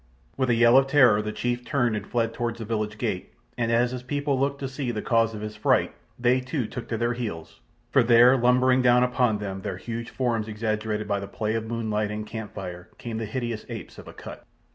With 0.35 0.49
a 0.49 0.55
yell 0.55 0.77
of 0.77 0.87
terror 0.87 1.21
the 1.21 1.31
chief 1.31 1.63
turned 1.63 1.95
and 1.95 2.07
fled 2.07 2.33
toward 2.33 2.55
the 2.55 2.65
village 2.65 2.97
gate, 2.97 3.35
and 3.55 3.71
as 3.71 3.91
his 3.91 4.01
people 4.01 4.39
looked 4.39 4.57
to 4.61 4.67
see 4.67 4.89
the 4.89 5.03
cause 5.03 5.35
of 5.35 5.41
his 5.41 5.55
fright, 5.55 5.93
they 6.17 6.39
too 6.39 6.65
took 6.65 6.87
to 6.87 6.97
their 6.97 7.13
heels—for 7.13 8.01
there, 8.01 8.35
lumbering 8.35 8.81
down 8.81 9.03
upon 9.03 9.37
them, 9.37 9.61
their 9.61 9.77
huge 9.77 10.09
forms 10.09 10.47
exaggerated 10.47 11.07
by 11.07 11.19
the 11.19 11.27
play 11.27 11.53
of 11.53 11.67
moonlight 11.67 12.09
and 12.09 12.25
camp 12.25 12.55
fire, 12.55 12.89
came 12.97 13.19
the 13.19 13.25
hideous 13.27 13.63
apes 13.69 13.99
of 13.99 14.07
Akut. 14.07 14.43